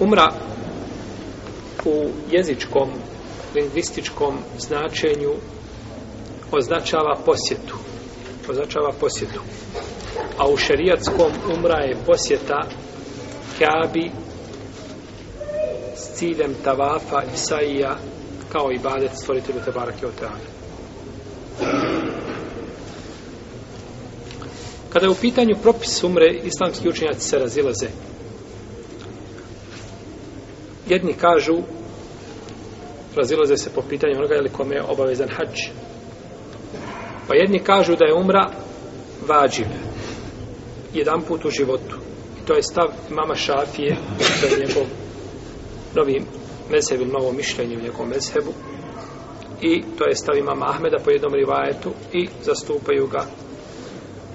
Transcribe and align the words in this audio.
Umra 0.00 0.32
u 1.84 2.08
jezičkom, 2.30 2.88
lingvističkom 3.54 4.38
značenju 4.58 5.30
označava 6.52 7.16
posjetu. 7.24 7.76
Označava 8.48 8.92
posjetu. 9.00 9.40
A 10.38 10.48
u 10.48 10.56
šerijatskom 10.56 11.32
umra 11.56 11.78
je 11.78 11.96
posjeta 12.06 12.66
Kabi 13.58 14.10
s 15.96 16.18
ciljem 16.18 16.54
tavafa 16.64 17.22
i 17.34 17.36
saija 17.36 17.96
kao 18.52 18.72
i 18.72 18.78
badet 18.78 19.10
stvoritelju 19.22 19.60
Tebarake 19.64 20.06
Oteana. 20.06 20.54
Kada 24.92 25.06
je 25.06 25.10
u 25.10 25.14
pitanju 25.20 25.56
propis 25.62 26.04
umre, 26.04 26.34
islamski 26.44 26.88
učenjaci 26.88 27.28
se 27.28 27.38
razilaze. 27.38 27.88
Jedni 30.88 31.12
kažu, 31.12 31.56
razilaze 33.16 33.56
se 33.56 33.70
po 33.74 33.82
pitanju 33.88 34.14
onoga 34.18 34.34
je 34.34 34.42
li 34.42 34.48
kome 34.48 34.74
je 34.74 34.82
obavezan 34.82 35.28
hađ. 35.28 35.58
Pa 37.28 37.34
jedni 37.34 37.58
kažu 37.58 37.96
da 37.96 38.04
je 38.04 38.14
umra 38.14 38.50
vađiv. 39.28 39.66
Jedan 40.94 41.22
put 41.22 41.44
u 41.44 41.50
životu. 41.50 41.96
I 42.42 42.46
to 42.46 42.54
je 42.54 42.62
stav 42.62 42.88
mama 43.10 43.34
Šafije, 43.34 43.96
da 44.40 44.46
je 44.46 44.66
njegov 44.66 44.86
novi 45.94 46.22
mezheb 46.70 47.00
ili 47.00 47.10
novo 47.10 47.32
mišljenje 47.32 47.76
u 47.76 47.82
njegovom 47.82 48.08
mezhebu. 48.08 48.52
I 49.60 49.82
to 49.98 50.06
je 50.06 50.16
stav 50.16 50.36
imama 50.36 50.66
Ahmeda 50.68 50.96
po 51.04 51.10
jednom 51.10 51.34
rivajetu 51.34 51.90
i 52.12 52.28
zastupaju 52.42 53.06
ga 53.06 53.26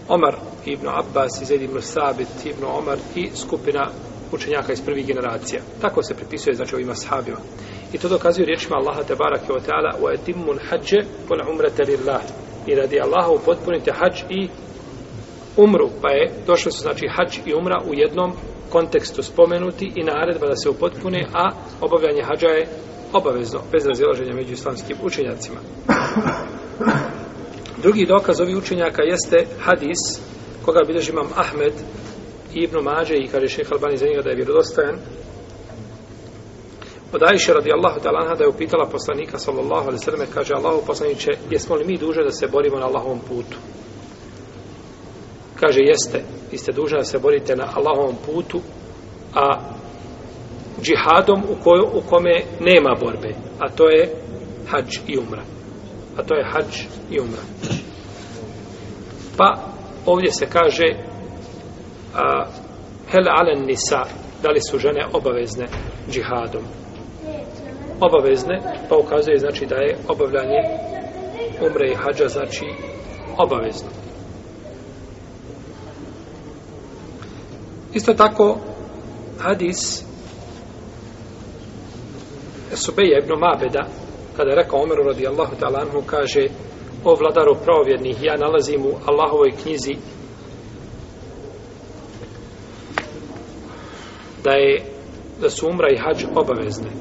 Omar 0.07 0.35
ibn 0.66 0.88
Abbas 0.88 1.41
i 1.41 1.45
Zaid 1.45 1.62
ibn 1.62 1.81
Sabit 1.81 2.45
ibn 2.45 2.63
Omar 2.66 2.98
i 3.16 3.29
skupina 3.35 3.90
učenjaka 4.32 4.74
iz 4.74 4.82
prvih 4.82 5.08
generacija. 5.08 5.62
Tako 5.82 6.04
se 6.04 6.16
pripisuje 6.16 6.56
znači 6.56 6.76
ovima 6.76 6.96
sahabima. 6.96 7.38
I 7.94 7.98
to 7.98 8.10
dokazuje 8.10 8.46
riječima 8.46 8.76
Allaha 8.76 9.04
te 9.04 9.16
barake 9.16 9.54
wa 9.54 9.62
ta'ala 9.68 9.91
wa 10.02 10.13
etimmun 10.13 10.60
hađe 10.70 10.98
wal 11.30 11.52
umrata 11.52 11.84
lillah. 11.84 12.21
I 12.68 12.76
radi 12.76 13.02
Allaha 13.02 13.32
upotpunite 13.32 13.91
hađ 13.91 14.21
i 14.30 14.49
umru. 15.58 15.90
Pa 16.02 16.10
je 16.12 16.32
došlo 16.48 16.71
su 16.71 16.82
znači 16.82 17.08
hađ 17.08 17.38
i 17.46 17.54
umra 17.54 17.82
u 17.86 17.94
jednom 17.94 18.34
kontekstu 18.70 19.24
spomenuti 19.24 19.91
i 19.96 20.04
naredba 20.04 20.48
da 20.48 20.55
se 20.55 20.70
upotpune, 20.70 21.27
a 21.34 21.49
obavljanje 21.82 22.24
hađa 22.24 22.48
je 22.48 22.68
obavezno, 23.14 23.60
bez 23.71 23.86
razilaženja 23.86 24.34
među 24.36 24.54
islamskim 24.54 24.98
učenjacima. 25.04 25.60
Drugi 27.84 28.05
dokaz 28.05 28.41
ovih 28.41 28.58
učenjaka 28.58 29.02
jeste 29.04 29.46
hadis 29.60 30.21
koga 30.66 30.80
bilježi 30.88 31.12
imam 31.12 31.27
Ahmed 31.36 31.74
i 32.54 32.64
Ibn 32.64 32.78
Mađe 32.84 33.16
i 33.16 33.28
kaže 33.28 33.48
šeha 33.48 33.70
Albani 33.72 33.98
za 33.98 34.05
njega 34.05 34.22
da 34.22 34.30
je 34.30 34.36
vjerodostajan 34.36 34.96
Od 37.14 37.24
Ajše 37.24 37.54
radijallahu 37.54 38.00
ta'ala 38.00 38.38
da 38.38 38.44
je 38.44 38.50
upitala 38.50 38.86
poslanika 38.86 39.38
sallallahu 39.38 39.88
alaihi 39.88 40.04
sallam 40.04 40.28
kaže 40.34 40.54
Allahu 40.54 40.86
poslaniće 40.88 41.32
jesmo 41.52 41.76
li 41.76 41.86
mi 41.86 41.98
duže 41.98 42.24
da 42.24 42.32
se 42.32 42.48
borimo 42.48 42.77
na 42.80 42.86
Allahovom 42.86 43.20
putu? 43.20 43.58
Kaže 45.60 45.80
jeste, 45.82 46.24
vi 46.52 46.58
ste 46.58 46.72
dužni 46.72 46.98
da 46.98 47.04
se 47.04 47.20
borite 47.20 47.55
na 47.55 47.68
Allahovom 47.76 48.16
putu 48.26 48.62
a 49.36 49.60
džihadom 50.82 51.44
u, 51.50 51.64
koju, 51.64 51.84
u 51.94 52.02
kome 52.10 52.44
nema 52.60 52.96
borbe 53.00 53.36
a 53.60 53.70
to 53.70 53.90
je 53.90 54.10
hađ 54.68 54.98
i 55.08 55.18
umra. 55.18 55.44
A 56.18 56.24
to 56.24 56.36
je 56.36 56.46
hađ 56.52 56.82
i 57.12 57.20
umra. 57.20 57.42
Pa 59.38 59.55
ovdje 60.05 60.32
se 60.32 60.46
kaže 60.46 61.09
a, 62.15 62.46
hel 63.12 63.27
alen 63.29 63.65
nisa 63.65 64.03
da 64.44 64.50
li 64.50 64.62
su 64.69 64.78
žene 64.78 65.06
obavezne 65.13 65.68
džihadom? 66.12 66.63
Obavezne 68.02 68.59
pa 68.90 68.97
ukazuje 68.97 69.38
znači 69.38 69.66
da 69.66 69.75
je 69.75 69.97
obavljanje 70.07 70.62
umre 71.62 71.91
i 71.91 71.96
hađa 71.96 72.28
znači 72.28 72.66
obavezno. 73.38 73.90
Isto 77.94 78.14
tako 78.14 78.58
hadis 79.40 80.03
Subeja 82.74 83.20
ibn 83.20 83.34
Mabeda 83.40 83.86
kada 84.38 84.50
je 84.50 84.56
rekao 84.56 84.81
Omeru 84.81 85.03
radijallahu 85.03 85.56
ta'ala 85.62 85.94
mu 85.94 86.02
kaže 86.06 86.47
o 87.03 87.16
vladaru 87.16 87.56
pravovjernih 87.66 88.24
ja 88.24 88.38
nalazim 88.38 88.86
u 88.86 88.91
Allahovoj 89.06 89.52
knjizi 89.64 89.96
da 94.44 94.52
je 94.52 94.86
da 95.42 95.50
su 95.50 95.68
umra 95.68 95.88
i 95.92 95.98
hađ 95.98 96.26
obavezne. 96.36 96.92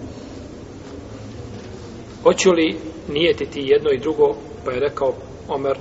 Hoću 2.23 2.51
li 2.53 2.77
nijetiti 3.09 3.61
jedno 3.65 3.91
i 3.91 3.99
drugo? 3.99 4.37
Pa 4.65 4.73
je 4.73 4.81
rekao 4.81 5.15
Omer 5.49 5.79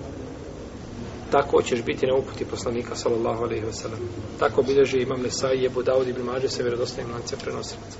tako 1.31 1.61
ćeš 1.61 1.83
biti 1.83 2.07
na 2.07 2.15
uputi 2.15 2.45
poslanika 2.45 2.95
sallallahu 2.95 3.43
alaihi 3.43 3.65
wa 3.65 3.71
sallam. 3.71 3.99
Tako 4.39 4.61
bilježi 4.61 4.97
imam 4.97 5.21
Nesai 5.21 5.63
je 5.63 5.69
Budaud 5.69 6.07
ibn 6.07 6.21
Mađe 6.21 6.49
se 6.49 6.63
vjerodostojnim 6.63 7.13
lance 7.13 7.35
prenosilaca. 7.43 7.97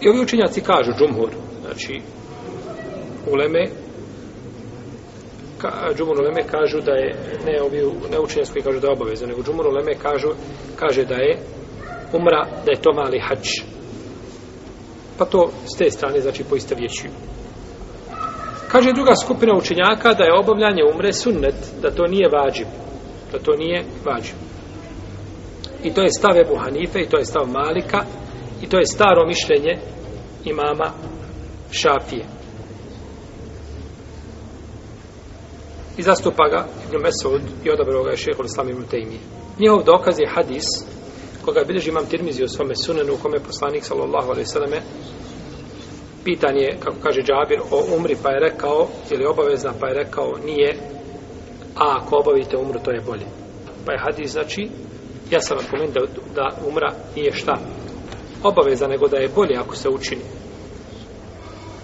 I 0.00 0.08
ovi 0.08 0.20
učinjaci 0.20 0.60
kažu 0.60 0.90
džumhur 0.98 1.30
znači 1.60 2.00
uleme 3.30 3.68
ka, 5.58 5.68
džumhur 5.96 6.20
Leme 6.20 6.42
kažu 6.42 6.80
da 6.80 6.92
je 6.92 7.14
ne 7.46 7.62
ovi 7.62 7.80
ne 8.10 8.20
učenjaci 8.20 8.52
koji 8.52 8.62
kažu 8.62 8.80
da 8.80 8.86
je 8.86 8.92
obavezno 8.92 9.26
nego 9.26 9.42
džumhur 9.42 9.66
Leme 9.66 9.94
kažu 9.94 10.28
kaže 10.76 11.04
da 11.04 11.14
je 11.14 11.38
umra 12.12 12.46
da 12.64 12.70
je 12.70 12.82
to 12.82 12.92
mali 12.92 13.18
hač. 13.18 13.48
pa 15.18 15.24
to 15.24 15.50
s 15.74 15.78
te 15.78 15.90
strane 15.90 16.20
znači 16.20 16.44
poista 16.44 16.74
vječuju 16.74 17.12
Kaže 18.68 18.92
druga 18.92 19.14
skupina 19.24 19.56
učenjaka 19.56 20.14
da 20.14 20.24
je 20.24 20.38
obavljanje 20.38 20.82
umre 20.94 21.12
sunnet, 21.12 21.54
da 21.82 21.90
to 21.90 22.06
nije 22.06 22.28
vađib. 22.28 22.66
Da 23.32 23.38
to 23.38 23.52
nije 23.52 23.84
vađib. 24.04 24.36
I 25.84 25.94
to 25.94 26.02
je 26.02 26.08
stav 26.18 26.38
Ebu 26.38 26.56
Hanife, 26.56 27.00
i 27.00 27.08
to 27.08 27.18
je 27.18 27.24
stav 27.24 27.46
Malika, 27.48 28.04
i 28.62 28.66
to 28.66 28.78
je 28.78 28.86
staro 28.86 29.26
mišljenje 29.26 29.78
imama 30.44 30.92
Šafije. 31.70 32.24
I 35.96 36.02
zastupa 36.02 36.48
ga 36.48 36.66
Ibn 36.88 37.02
Mesud 37.02 37.42
i 37.64 37.70
odabrao 37.70 38.04
ga 38.04 38.10
je 38.10 38.16
šehol 38.16 38.46
Islam 38.46 38.68
Ibn 38.68 38.82
Tejmije. 38.90 39.20
Njihov 39.58 39.82
dokaz 39.82 40.18
je 40.18 40.32
hadis 40.34 40.66
koga 41.44 41.64
bilježi 41.66 41.90
imam 41.90 42.06
Tirmizi 42.06 42.44
u 42.44 42.48
svome 42.48 42.74
sunenu 42.76 43.14
u 43.14 43.22
kome 43.22 43.38
poslanik 43.38 43.84
sallallahu 43.84 44.30
alaihi 44.30 44.46
sallame 44.46 44.80
pitan 46.26 46.56
je, 46.56 46.76
kako 46.84 46.96
kaže 47.02 47.22
Džabir, 47.22 47.60
o 47.70 47.96
umri, 47.96 48.16
pa 48.22 48.30
je 48.30 48.40
rekao, 48.40 48.88
ili 49.10 49.24
obavezna, 49.26 49.72
pa 49.80 49.88
je 49.88 49.94
rekao, 49.94 50.32
nije, 50.44 50.76
a 51.76 51.98
ako 51.98 52.18
obavite 52.18 52.56
umru, 52.56 52.80
to 52.84 52.90
je 52.90 53.00
bolje. 53.06 53.26
Pa 53.84 53.92
je 53.92 53.98
hadis, 53.98 54.32
znači, 54.32 54.68
ja 55.30 55.40
sam 55.40 55.56
vam 55.56 55.92
da, 55.92 56.00
da 56.34 56.48
umra 56.68 56.92
nije 57.16 57.32
šta 57.32 57.54
obaveza, 58.42 58.86
nego 58.86 59.08
da 59.08 59.16
je 59.16 59.28
bolje 59.34 59.56
ako 59.56 59.76
se 59.76 59.88
učini. 59.88 60.22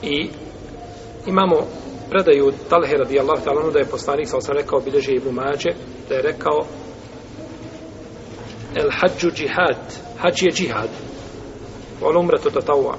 I 0.02 0.28
imamo 1.26 1.66
predaju 2.12 2.52
Talhe 2.68 2.96
radijallahu 2.96 3.44
ta'ala 3.44 3.72
da 3.72 3.78
je 3.78 3.84
poslanik, 3.84 4.28
sa 4.28 4.40
sam 4.40 4.56
rekao, 4.56 4.80
bilježi 4.80 5.12
Ibu 5.12 5.32
Mađe, 5.32 5.70
da 6.08 6.14
je 6.14 6.22
rekao 6.22 6.58
el 8.74 8.90
hađu 9.00 9.30
džihad, 9.30 9.80
hađ 10.18 10.42
je 10.42 10.52
džihad, 10.52 10.88
on 12.02 12.16
umra 12.16 12.38
to 12.38 12.50
tatawa, 12.50 12.94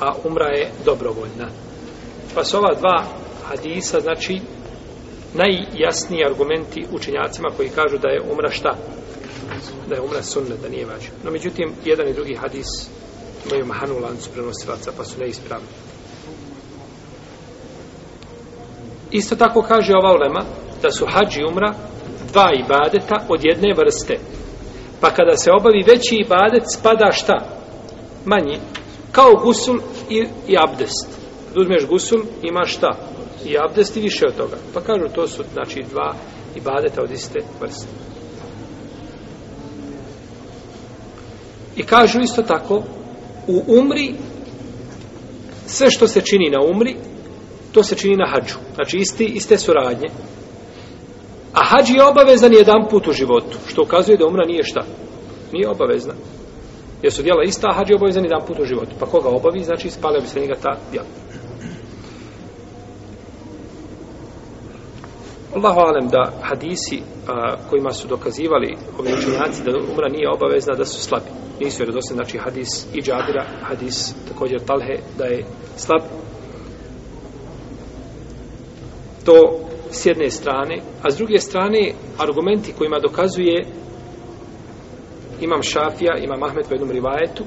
a 0.00 0.14
umra 0.24 0.46
je 0.46 0.70
dobrovoljna. 0.84 1.48
Pa 2.34 2.44
su 2.44 2.56
ova 2.56 2.74
dva 2.74 3.04
hadisa, 3.48 4.00
znači, 4.00 4.40
najjasniji 5.34 6.26
argumenti 6.26 6.86
učenjacima 6.92 7.48
koji 7.56 7.68
kažu 7.68 7.98
da 7.98 8.08
je 8.08 8.22
umra 8.32 8.50
šta? 8.50 8.76
Da 9.88 9.94
je 9.94 10.00
umra 10.00 10.22
sunnet, 10.22 10.60
da 10.62 10.68
nije 10.68 10.86
važno. 10.86 11.14
No, 11.24 11.30
međutim, 11.30 11.72
jedan 11.84 12.08
i 12.08 12.14
drugi 12.14 12.34
hadis 12.34 12.66
imaju 13.46 13.66
mahanu 13.66 13.98
lancu 13.98 14.30
prenosilaca, 14.30 14.92
pa 14.96 15.04
su 15.04 15.20
neispravni. 15.20 15.68
Isto 19.10 19.36
tako 19.36 19.62
kaže 19.62 19.92
ova 19.96 20.12
ulema 20.12 20.44
da 20.82 20.90
su 20.90 21.06
hađi 21.06 21.44
umra 21.50 21.74
dva 22.32 22.50
ibadeta 22.54 23.24
od 23.28 23.44
jedne 23.44 23.74
vrste. 23.76 24.18
Pa 25.00 25.10
kada 25.10 25.36
se 25.36 25.50
obavi 25.58 25.84
veći 25.86 26.16
ibadet, 26.16 26.62
spada 26.66 27.12
šta? 27.12 27.36
Manji 28.24 28.58
kao 29.16 29.34
gusul 29.44 29.78
i, 30.10 30.26
i 30.48 30.56
abdest. 30.58 31.08
Kad 31.48 31.58
uzmeš 31.62 31.86
gusul, 31.86 32.20
imaš 32.42 32.74
šta? 32.74 32.96
I 33.44 33.56
abdest 33.58 33.96
i 33.96 34.00
više 34.00 34.26
od 34.26 34.36
toga. 34.36 34.56
Pa 34.74 34.80
kažu, 34.80 35.08
to 35.14 35.28
su, 35.28 35.42
znači, 35.52 35.84
dva 35.90 36.14
ibadeta 36.56 37.02
od 37.02 37.10
iste 37.10 37.40
vrste. 37.60 37.86
I 41.76 41.82
kažu 41.82 42.20
isto 42.20 42.42
tako, 42.42 42.82
u 43.46 43.62
umri, 43.66 44.14
sve 45.66 45.90
što 45.90 46.08
se 46.08 46.20
čini 46.20 46.50
na 46.50 46.58
umri, 46.70 46.96
to 47.76 47.82
se 47.82 47.96
čini 47.96 48.16
na 48.16 48.26
hađu. 48.26 48.54
Znači, 48.74 48.96
isti, 48.96 49.24
iste 49.24 49.58
su 49.58 49.72
radnje. 49.72 50.08
A 51.52 51.60
hađ 51.64 51.90
je 51.90 52.04
obavezan 52.04 52.52
jedan 52.52 52.88
put 52.90 53.08
u 53.08 53.12
životu, 53.12 53.58
što 53.66 53.82
ukazuje 53.82 54.16
da 54.16 54.26
umra 54.26 54.44
nije 54.46 54.64
šta? 54.64 54.82
Nije 55.52 55.68
obavezna. 55.68 56.14
Jer 57.02 57.12
su 57.12 57.22
djela 57.22 57.42
ista, 57.44 57.68
a 57.70 57.74
hađ 57.74 57.90
je 57.90 57.96
obavezan 57.96 58.24
jedan 58.24 58.46
put 58.46 58.58
u 58.60 58.64
životu. 58.64 58.90
Pa 59.00 59.06
koga 59.06 59.28
obavi, 59.28 59.64
znači 59.64 59.90
spalio 59.90 60.20
bi 60.20 60.26
se 60.26 60.40
njega 60.40 60.54
ta 60.62 60.76
djela. 60.90 61.06
Allahu 65.54 65.80
alem 65.80 66.08
da 66.08 66.32
hadisi 66.42 67.02
a, 67.28 67.56
kojima 67.70 67.92
su 67.92 68.08
dokazivali 68.08 68.76
ovi 68.98 69.12
učenjaci 69.18 69.62
da 69.64 69.70
umra 69.92 70.08
nije 70.08 70.30
obavezna 70.30 70.74
da 70.74 70.84
su 70.84 71.00
slabi. 71.00 71.30
Nisu 71.60 71.82
jer 71.82 71.92
dosta, 71.92 72.14
znači 72.14 72.38
hadis 72.38 72.86
i 72.94 73.02
džabira, 73.02 73.44
hadis 73.62 74.14
također 74.28 74.60
talhe 74.60 74.96
da 75.18 75.24
je 75.24 75.44
slab. 75.76 76.02
To 79.26 79.60
s 79.90 80.06
jedne 80.06 80.30
strane, 80.30 80.80
a 81.02 81.10
s 81.10 81.16
druge 81.16 81.38
strane 81.38 81.92
argumenti 82.18 82.72
kojima 82.78 82.98
dokazuje 82.98 83.64
imam 85.40 85.62
Šafija, 85.62 86.16
imam 86.18 86.42
Ahmed 86.42 86.64
po 86.68 86.74
jednom 86.74 86.90
rivajetu, 86.90 87.44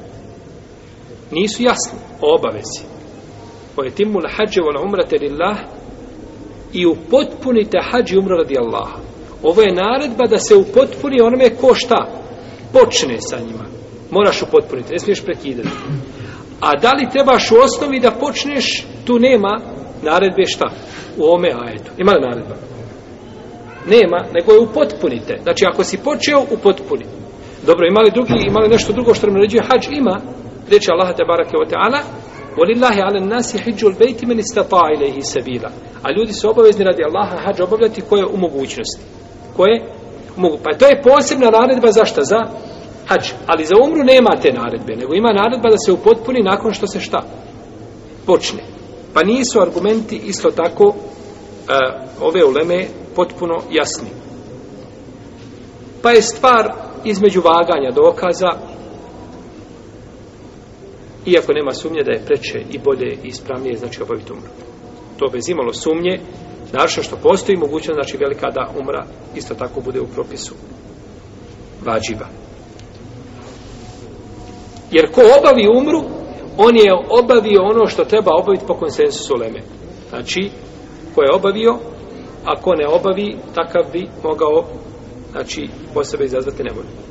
nisu 1.31 1.63
jasni 1.63 1.99
o 2.21 2.35
obavezi. 2.35 2.81
O 3.77 3.85
etimul 3.85 4.21
hađe 4.37 4.61
vol 4.61 4.85
umrate 4.85 5.17
lillah 5.21 5.57
i 6.73 6.85
upotpunite 6.85 7.77
hađi 7.91 8.17
umra 8.17 8.37
radi 8.37 8.57
Allaha. 8.57 8.97
Ovo 9.43 9.61
je 9.61 9.73
naredba 9.73 10.27
da 10.27 10.37
se 10.37 10.55
upotpuni 10.55 11.21
onome 11.21 11.49
ko 11.55 11.73
šta 11.75 12.07
počne 12.73 13.17
sa 13.19 13.37
njima. 13.39 13.65
Moraš 14.11 14.41
upotpuniti, 14.41 14.93
ne 14.93 14.99
smiješ 14.99 15.23
prekidati. 15.23 15.69
A 16.59 16.75
da 16.75 16.91
li 16.91 17.09
trebaš 17.11 17.51
u 17.51 17.55
osnovi 17.55 17.99
da 17.99 18.11
počneš, 18.11 18.85
tu 19.05 19.19
nema 19.19 19.61
naredbe 20.03 20.45
šta? 20.45 20.69
U 21.17 21.33
ome 21.35 21.49
ajetu. 21.65 21.91
Ima 21.97 22.11
li 22.11 22.21
naredba? 22.21 22.55
Nema, 23.85 24.19
nego 24.33 24.51
je 24.51 24.59
upotpunite. 24.59 25.39
Znači, 25.43 25.65
ako 25.65 25.83
si 25.83 25.97
počeo, 25.97 26.45
upotpuni. 26.51 27.05
Dobro, 27.65 27.87
imali 27.87 28.11
drugi, 28.11 28.47
imali 28.47 28.69
nešto 28.69 28.93
drugo 28.93 29.13
što 29.13 29.27
nam 29.27 29.35
naređuje 29.35 29.63
hađ? 29.63 29.87
Ima. 29.91 30.21
Reče 30.71 30.91
Allah 30.91 31.15
te 31.15 31.23
barake 31.27 31.55
o 31.61 31.69
teala, 31.69 31.99
Walillahi 32.57 33.01
ala 33.01 33.19
nasi 33.19 33.57
hijjul 33.57 33.93
bejti 33.99 34.25
men 34.25 34.39
istata 34.39 34.81
ilaihi 34.95 35.21
sabila. 35.21 35.69
A 36.03 36.11
ljudi 36.11 36.33
su 36.33 36.49
obavezni 36.49 36.85
radi 36.85 37.03
Allaha 37.03 37.37
hađ 37.45 37.61
obavljati 37.61 38.01
koje 38.01 38.25
u 38.25 38.37
mogućnosti. 38.37 39.01
Koje? 39.55 39.85
Mogu. 40.35 40.57
Pa 40.63 40.77
to 40.77 40.85
je 40.87 41.01
posebna 41.01 41.49
naredba 41.49 41.91
za 41.91 42.05
šta? 42.05 42.21
Za 42.23 42.39
hađ. 43.07 43.31
Ali 43.47 43.65
za 43.65 43.75
umru 43.83 44.03
nema 44.03 44.41
te 44.41 44.53
naredbe, 44.53 44.95
nego 44.95 45.13
ima 45.15 45.33
naredba 45.33 45.69
da 45.69 45.77
se 45.77 45.91
upotpuni 45.91 46.39
nakon 46.43 46.73
što 46.73 46.87
se 46.87 46.99
šta? 46.99 47.19
Počne. 48.25 48.59
Pa 49.13 49.23
nisu 49.23 49.61
argumenti 49.61 50.21
isto 50.25 50.51
tako 50.51 50.85
uh, 50.85 50.95
ove 52.21 52.45
uleme 52.45 52.87
potpuno 53.15 53.55
jasni. 53.71 54.09
Pa 56.01 56.11
je 56.11 56.21
stvar 56.21 56.73
između 57.05 57.41
vaganja 57.41 57.91
dokaza 57.91 58.49
iako 61.25 61.53
nema 61.53 61.73
sumnje 61.73 62.03
da 62.03 62.11
je 62.11 62.25
preče 62.25 62.59
i 62.71 62.79
bolje 62.79 63.17
i 63.23 63.27
ispravnije 63.27 63.77
znači 63.77 64.03
obaviti 64.03 64.33
umru. 64.33 64.49
To 65.17 65.27
bez 65.31 65.49
imalo 65.49 65.73
sumnje, 65.73 66.19
naravno 66.71 67.03
što 67.03 67.15
postoji 67.15 67.57
mogućnost, 67.57 67.95
znači 67.95 68.17
velika 68.17 68.49
da 68.49 68.71
umra 68.79 69.05
isto 69.35 69.55
tako 69.55 69.81
bude 69.81 69.99
u 70.01 70.07
propisu 70.07 70.55
vađiba. 71.85 72.27
Jer 74.91 75.11
ko 75.11 75.21
obavi 75.39 75.67
umru, 75.77 76.18
on 76.61 76.75
je 76.77 76.93
obavio 77.09 77.61
ono 77.63 77.87
što 77.87 78.05
treba 78.05 78.31
obaviti 78.41 78.65
po 78.67 78.73
konsensusu 78.73 79.33
Leme. 79.35 79.61
Znači, 80.09 80.49
ko 81.15 81.21
je 81.23 81.35
obavio, 81.35 81.77
a 82.45 82.61
ko 82.61 82.75
ne 82.75 82.87
obavi, 82.87 83.37
takav 83.55 83.83
bi 83.93 84.07
mogao, 84.23 84.63
znači, 85.31 85.69
po 85.93 86.03
sebe 86.03 86.25
izazvati 86.25 86.63
nevolju. 86.63 87.08